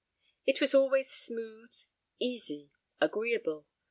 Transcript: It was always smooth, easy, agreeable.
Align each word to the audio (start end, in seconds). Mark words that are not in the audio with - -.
It 0.47 0.59
was 0.59 0.73
always 0.73 1.11
smooth, 1.11 1.75
easy, 2.19 2.71
agreeable. 2.99 3.67